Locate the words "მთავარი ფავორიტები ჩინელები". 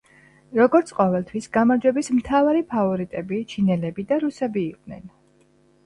2.21-4.11